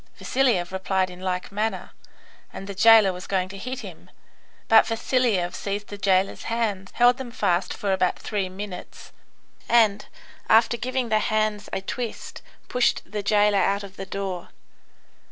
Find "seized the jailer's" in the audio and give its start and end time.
5.53-6.45